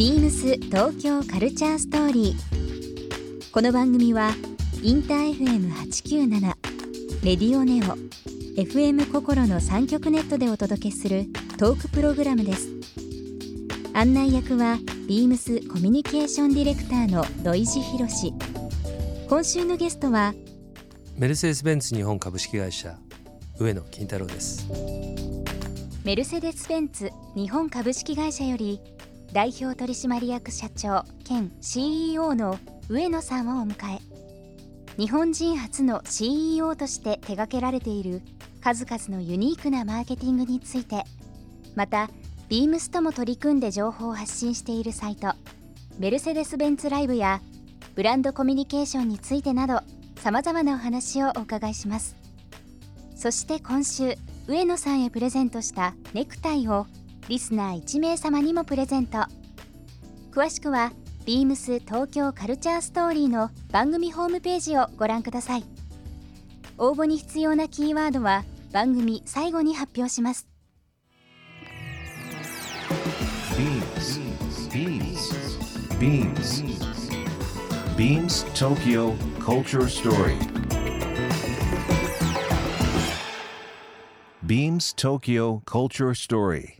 [0.00, 3.50] ビームス東京カルチャーストーリー。
[3.52, 4.30] この番組は
[4.82, 6.40] インター FM897
[7.22, 7.98] レディオネオ
[8.58, 11.26] FM 心の三極ネットでお届けする
[11.58, 12.70] トークプログラムです。
[13.92, 18.32] 案内役はビームスコミュニケーションディレクターの土井博志。
[19.28, 20.32] 今週のゲストは
[21.18, 22.98] メルセデス・ベンツ日本株式会社
[23.58, 24.66] 上野金太郎です。
[26.04, 28.80] メルセデス・ベンツ日本株式会社より
[29.32, 34.00] 代表取締役社長兼 CEO の上野さんをお迎え。
[34.96, 38.22] 日本人初の CEO として手掛けられている
[38.60, 41.04] 数々のユニークなマーケティングについて。
[41.76, 42.10] また
[42.48, 45.34] ビームスとも取り組んで情報を発信しているサイト
[46.00, 47.40] メルセデス・ベンツライブや
[47.94, 49.80] ブランドコミュニケーションについてなど
[50.16, 52.16] さまざまなお話をお伺いします。
[53.14, 54.14] そして今週
[54.48, 56.86] 上野さんへプレゼントしたネクタイを
[57.30, 59.18] リスナー1名様にもプレゼント。
[60.32, 60.90] 詳しくは
[61.24, 65.64] beams 東京カルチャーストーリーの番組ホームページをご覧ください。
[66.76, 70.48] 応募に必要なキーワードは番組最後に発表します。
[76.00, 76.64] Beams.
[77.96, 80.36] Beams tokyo culture story.
[84.44, 86.79] Beams tokyo culture story.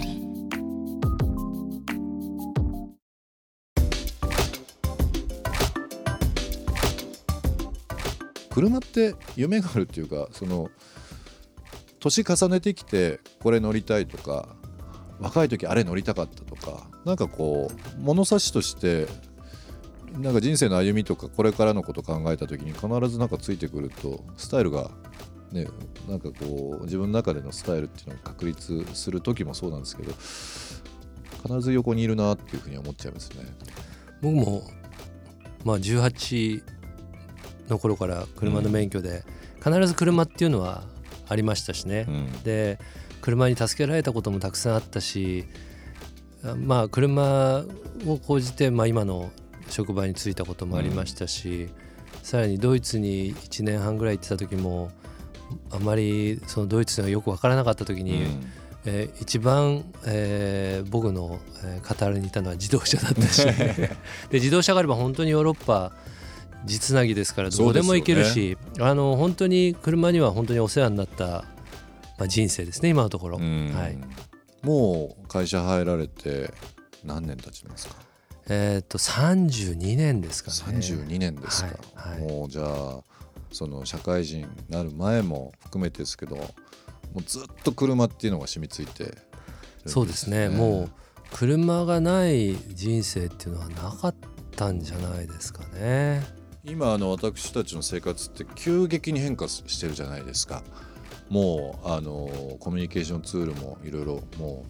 [8.51, 10.69] 車って夢があるっていうかその
[11.99, 14.55] 年重ねてきてこれ乗りたいとか
[15.19, 19.07] 若い時あれ乗りたかったとかなんかこう物差しとして
[20.13, 24.91] なんか人生の歩みとかこれからのこと考えた時に必ずなんかついてくるとスタイルが
[25.51, 25.67] ね
[26.09, 30.11] なんかこう自分の中でのスタイルっていうのが確立する時もそうなんですけど
[31.43, 33.45] 必ず横にいるなっていうふうに思っちゃいますね。
[34.21, 34.63] 僕も
[35.63, 36.63] まあ18
[37.71, 39.23] の頃から車の免許で、
[39.63, 40.83] 必ず車っていうのは
[41.27, 42.77] ありましたしね、うん、で
[43.21, 45.45] 車に助けられたこともたくさんあったし
[46.57, 47.63] まあ車
[48.07, 49.31] を講じて、まあ、今の
[49.69, 51.69] 職場に就いたこともありましたし、うん、
[52.23, 54.91] さらにドイツに1年半ぐらい行ってた時も
[55.69, 58.45] あまりそのドイツがよく分からなかった時に、うん、
[58.85, 61.79] えー、一番、えー、僕の、え
[62.13, 63.45] りにいたのは自動車だったし。
[63.45, 63.93] で
[64.33, 65.91] 自動車があれば本当にヨーロッパ
[66.65, 71.45] 地つなぎですからどこでも行けるし、ね、あの本当に車には本当にお世話になった、ま
[72.25, 76.53] あ、人生ですね今のところ、はい、もう会社入られて
[77.03, 77.95] 何年経ちますか？
[78.49, 80.77] えっ、と32年ですかね。
[80.79, 82.99] 32年ですか、はいはい、もうじゃあ
[83.51, 86.45] その社会人になる前も含めてですけども
[87.15, 89.11] うずっと車っていうのが染みついて、ね、
[89.85, 90.49] そうですね。
[90.49, 90.91] もう
[91.33, 94.15] 車がない人生っていうのはなかっ
[94.55, 96.23] たんじゃないですかね
[96.63, 100.63] 今あの私たちの生活って急激に変化してるじゃないですか。
[101.29, 104.65] もうあのコミュニケーションツールもいろいろも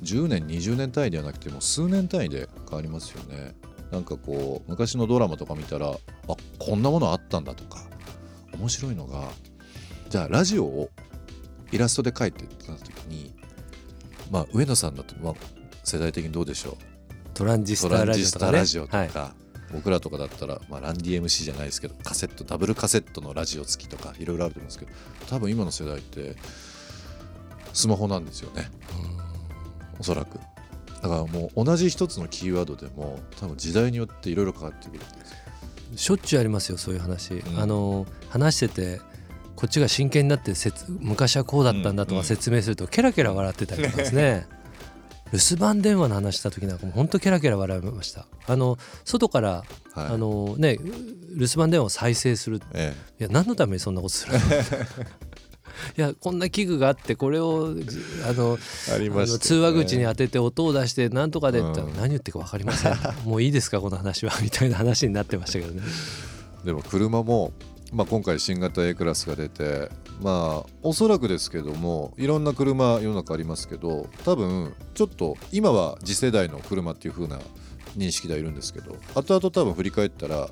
[0.00, 3.54] う10年20年単位ではなくても数年単位で変わりますよね。
[3.90, 5.96] なんかこう昔のドラマとか見たらあ
[6.58, 7.78] こんなものあったんだとか
[8.54, 9.28] 面白いのが
[10.08, 10.90] じゃあラジオを
[11.70, 13.34] イラストで描いてた時に
[14.30, 15.34] まあ上野さんだと、まあ、
[15.84, 16.76] 世代的にどうでしょう？
[17.34, 19.08] トランジスタラジオとか、ね。
[19.08, 19.20] とか。
[19.20, 19.41] はい
[19.72, 24.92] 僕らとかだったら、まあ、ランディ MC じゃないですけどカセットダブルカセットのラジオ付きとかいろいろあると思うんですけど
[25.28, 26.36] 多分今の世代って
[27.72, 28.70] スマホなんですよね。
[29.98, 30.38] おそらく。
[31.00, 35.06] だからもう同じ一つのキーワードでも多分時代によっていろいろ変わってくるんで
[35.96, 39.00] すしょっちゅうありますよそういう話、うん、あの話してて
[39.56, 40.52] こっちが真剣になって
[41.00, 44.46] 昔はこうだったんだとか説明すると、ケラケラ笑ってたりとかですね
[45.32, 48.26] 留守番電話の話した時なんかも本当ケラケラ笑いました。
[48.46, 49.64] あの外から、
[49.94, 54.38] はい、あのね留守番電話を再生する、ええ、いや何のためにそんなことするの？
[55.96, 57.74] いやこんな器具があってこれを
[58.28, 62.96] あの、ね、通話口に当てて音を出して何とかでって、うん、何言ってるか分かりません。
[63.24, 64.32] もういいですかこの話は。
[64.42, 65.80] みたいな話になってましたけどね。
[66.64, 67.52] でも車も
[67.92, 69.90] まあ、今回新型 A クラスが出て
[70.22, 77.38] まあおそらくですけどもいろんな車世の中ありますけど多分ちょっと今は次世代の車っていう風な
[77.96, 80.48] 認識ではいるんですけど後々多分振り返ったら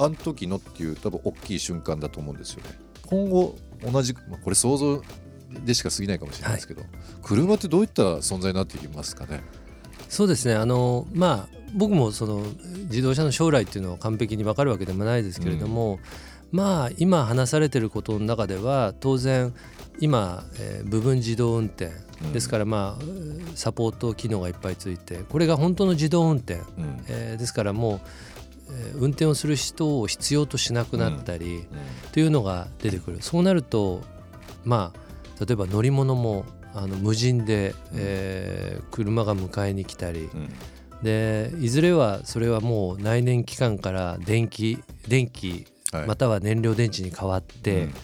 [0.00, 2.70] あの時のっていう多分大きい瞬間だと思うんですよね。
[3.06, 5.02] 今後同じ、まあ、これ想像
[5.64, 6.90] でしか過ぎないかもしれないですけど、はい、
[7.22, 9.42] 車ってどういった存在になっていきますかね？
[10.08, 10.54] そうですね。
[10.54, 12.42] あのまあ僕もその
[12.84, 15.98] 自動車の将来っていうのは完璧に分かるわけでもないですけれども、うん、
[16.50, 19.54] まあ今話されてることの中では当然
[20.00, 21.90] 今、えー、部分自動運転
[22.32, 23.04] ですからまあ
[23.54, 28.00] サポート機能がいっぱいついてこれが本当の自動運転、うん、えー、ですからもう、
[28.70, 31.66] えー、運転をする人を必要としなくなったり、うん、
[32.12, 33.22] というのが出てくる。
[33.22, 34.02] そうなると
[34.64, 40.28] まあ例えば乗り物もあの無人で、えー、車が迎えに来たり、
[41.02, 45.66] でいずれはそれはもう内燃機関から電気電気
[46.06, 47.94] または燃料電池に変わって、うん、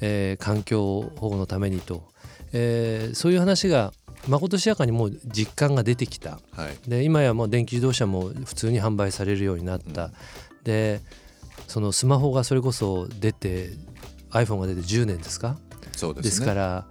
[0.00, 2.04] えー、環境保護のためにと、
[2.52, 3.92] えー、そういう話が
[4.28, 10.12] まことしやかにもう実感が出てきた、はい、で今やもう電気自動車も普通に販売されるようになった、うん、
[10.64, 11.00] で
[11.68, 13.70] そのスマホがそれこそ出て
[14.30, 15.58] iPhone が出て10年ですか？
[15.92, 16.86] そうです、ね,、ですから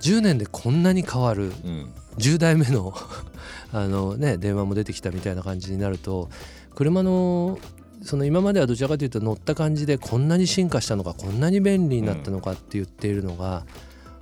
[0.00, 2.94] 10年でこんなに変わる、うん、10代目の
[3.72, 6.28] あの、ね、電話も出てきたみたいな感じになると
[6.74, 7.58] 車の
[8.04, 13.64] その今まではどちらかというと乗った感じでこんなに進化したのかこんなに便利になったのかって言っているのが、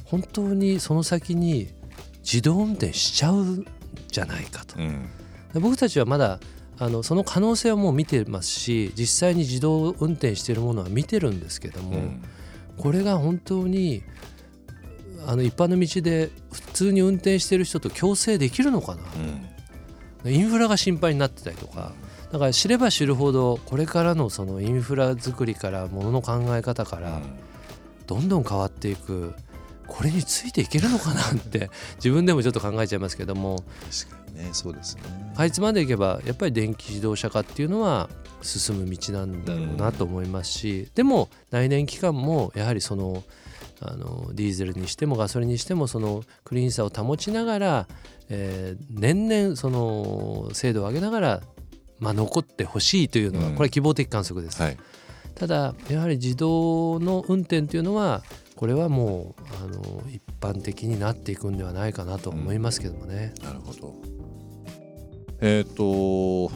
[0.04, 1.68] 本当にその先に
[2.22, 3.66] 自動運転しちゃうん
[4.08, 4.78] じゃないかと。
[4.78, 5.08] うん、
[5.54, 6.38] 僕たちはまだ
[6.78, 12.22] あのその可能性はもう見てますし実際に自動運転しているものは見てるんですけども、うん、
[12.76, 14.02] これが本当に
[15.26, 19.48] あの一般の道で普通に運転してる人と共生できるのかな、うん、
[20.24, 21.92] インフラが心配になってたりとか
[22.32, 27.20] だから知れば知るほどこれからのそのインフラ作りからものの考え方から
[28.06, 29.34] どんどん変わっていく。
[29.88, 33.62] これについていけるのかなって 自分でもちょっと考えちゃいますけども。
[33.90, 35.02] 確かにねそうですね。
[35.36, 38.08] かいつまでいけばやっぱり電気自動車化っていうのは
[38.40, 43.22] 進む道なんだろうなと思いますし、でも内燃機関もやはりその
[43.84, 47.88] あのディーゼルにしてもガソリンにしてもそのクリーンさを保ちながら、
[48.28, 51.40] えー、年々その精度を上げながら、
[51.98, 54.76] まあ、残ってほしいというのはこれは希望的観測です、うんはい、
[55.34, 58.22] ただやはり自動の運転というのは
[58.56, 63.34] これはもうあの一般的になっていくんではないかなと思いますけどもね。
[63.40, 63.96] うん、なるほど。
[65.40, 65.84] えっ、ー、と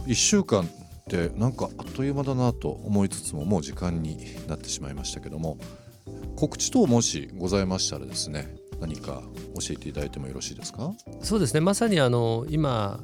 [0.07, 0.69] 1週間っ
[1.09, 5.59] てなんかあっという間だなと思いつつももう時間になってしまいましたけども
[6.37, 9.23] 告知等もしございましたらですね何か
[9.55, 10.93] 教えていただいてもよろしいですか？
[11.23, 11.61] そうですね。
[11.61, 13.01] まさにあの今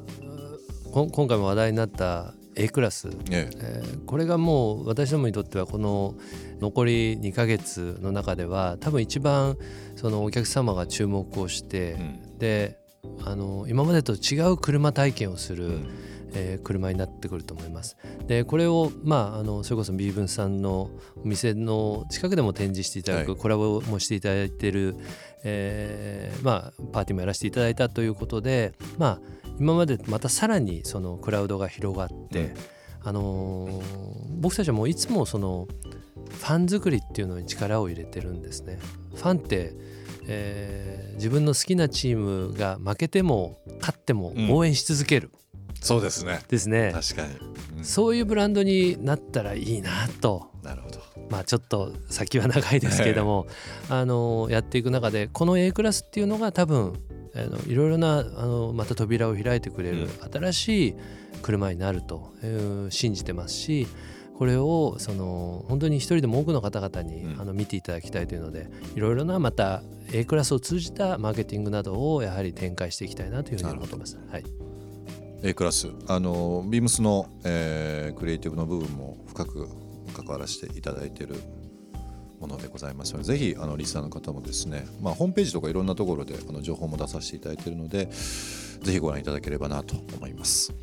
[0.91, 3.57] 今回も話題になった A クラス、ええ。
[3.57, 6.13] えー、これがもう私どもにとってはこの
[6.61, 9.57] 残り2ヶ月の中では多分一番
[9.95, 11.97] そのお客様が注目をして、う
[12.35, 12.77] ん、で
[13.25, 15.87] あの今までと違う車体験をする、うん
[16.33, 17.97] えー、車になってくると思います。
[18.27, 24.95] でこれを、まあ、あのそれこそビーブンさんのお店の近くでも展示していただく、はい、コラボもしていただいてる、
[25.43, 29.21] えーまあ、パーティーもやらせていただいたということで、まあ、
[29.59, 32.53] 今までまたさらにそのクラウドが広がって、うん、
[33.03, 33.81] あのー、
[34.39, 35.67] 僕たちはもういつもその
[36.29, 38.79] ファン作りっていうのに力を入れてるんですね。
[39.13, 39.73] ファンって
[40.25, 45.42] えー、自分の好きなチームが負けても勝っても応援し続ける、うん
[45.83, 46.41] そうですね。
[46.47, 46.91] ですね。
[46.93, 50.49] 確かに、うん、そういうブランドになったらいいなと。
[50.63, 50.99] なるほど。
[51.29, 53.47] まあちょっと先は長いですけれども、
[53.89, 56.93] あのやっていく中でこの A クラスっていうのが多分
[57.35, 60.95] あのいろいろなあのまた扉を開いてくれる新しい
[61.41, 63.87] 車になるという信じてますし
[64.37, 74.17] これをその本当に一人でも多くの方々に、あの見ていただきたいというのでいろいろなまた A クラスを通じたマーケティングなどをやはり展開していきたいなというふうに思ってます。
[74.29, 74.62] はい
[75.45, 75.91] A クラス。
[76.07, 79.67] あのビームスの、えー、クリエイティブの部分も深く
[80.15, 81.35] 関わらせていただいている
[82.39, 90.73] ものでございますのでぜひあのリスナーの方もですね、まあ、ホームページとかいろんなところであの情報も出させていただいているのでぜひご覧いただければなと思います。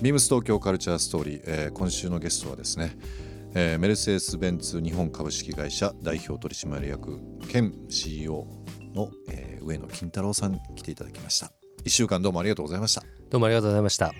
[0.00, 2.96] ビームス東京カルチャーストーリー、えー、今週のゲストはですね、
[3.54, 8.48] えー、メルセデス・ベンツ日本株式会社代表取締役兼 CEO
[8.94, 11.52] の、えー、上野金太郎さんに来ていただきました。
[11.84, 13.21] 1週間どうもありがとうございました。
[13.32, 14.12] どうもありがとうございました。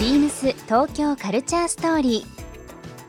[0.00, 2.24] ビームス東京カルチャーストーリ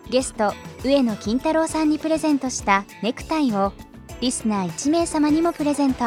[0.08, 0.12] ー。
[0.12, 0.54] ゲスト
[0.84, 3.72] 上野金太郎さんにプレゼントしたネクタイを
[4.20, 6.04] リスナー1名様にもプレゼント。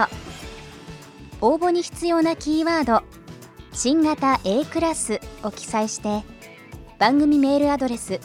[1.40, 3.02] 応募に必要なキーワード
[3.72, 6.22] 「新型 A クラス」を記載して
[6.98, 8.20] 番組メールアドレス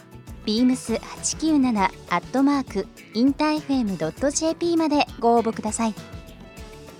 [0.45, 5.95] beams897 アットマークインター FM.jp までご応募ください。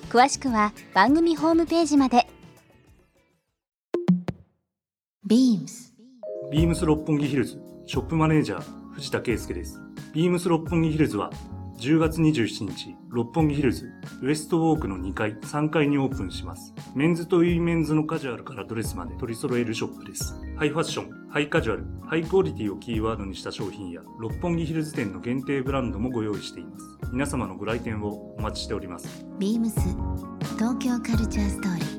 [0.10, 2.26] 詳しくは番組ホームページまで。
[5.30, 5.92] BEAMS
[6.52, 9.80] ビームス六本木ヒルズショップマネージャー藤田圭介です
[10.12, 11.30] ビームス六本木ヒルズは
[11.78, 13.90] 10月27日、六本木ヒルズ、
[14.22, 16.74] ウエストウォークの2階、3階にオープンします。
[16.94, 20.36] メンズとウィメンズのカジュアルからドレスまで取り揃えるショップです。
[20.58, 26.86] ハイファッション、ハイカジュアル、ハイクオリティをキーワードにした商品や、六本木ヒルズ店の限定ブランドもご用意しています。
[27.14, 29.26] 皆様のご来店をお待ちしております。
[29.40, 29.80] ビームス
[30.58, 31.99] 東京カルチャーストーリー。